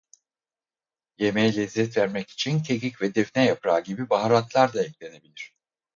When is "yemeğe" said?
1.17-1.55